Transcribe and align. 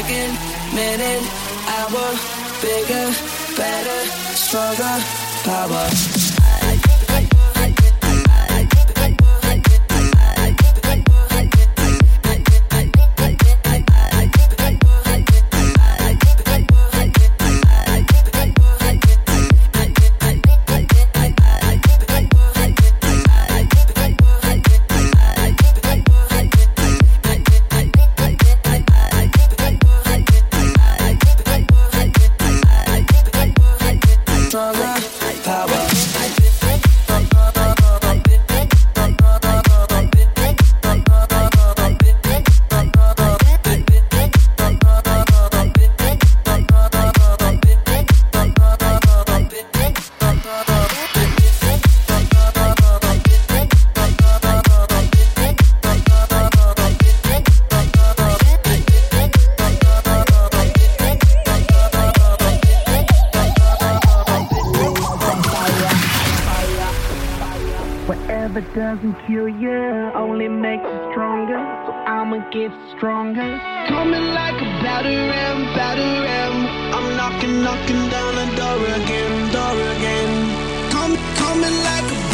second, 0.00 0.32
minute, 0.74 1.24
hour, 1.66 2.14
bigger, 2.62 3.10
better, 3.56 4.00
stronger, 4.36 5.02
power. 5.42 6.37
Doesn't 68.74 69.14
kill 69.26 69.48
you, 69.48 70.10
only 70.14 70.48
makes 70.48 70.82
you 70.82 71.10
stronger. 71.12 71.58
So 71.84 71.92
I'ma 71.92 72.38
get 72.50 72.72
stronger. 72.96 73.60
Coming 73.88 74.32
like 74.32 74.54
a 74.54 74.68
batter 74.82 75.10
ram. 76.24 76.66
I'm 76.94 77.16
knocking, 77.16 77.62
knocking 77.62 78.08
down 78.08 78.34
the 78.34 78.56
door 78.56 78.80
again, 79.00 79.52
door 79.52 79.78
again. 79.96 80.90
Come, 80.90 81.16
coming 81.36 81.76
like 81.84 82.10
a 82.12 82.27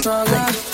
stronger. 0.00 0.69